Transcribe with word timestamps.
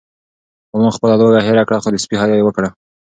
غلام 0.73 0.93
خپله 0.95 1.15
لوږه 1.19 1.41
هېره 1.47 1.63
کړه 1.67 1.79
خو 1.83 1.89
د 1.91 1.95
سپي 2.03 2.15
حیا 2.21 2.35
یې 2.37 2.43
وکړه. 2.45 2.69